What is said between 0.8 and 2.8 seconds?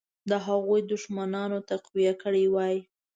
دښمنان تقویه کړي وای.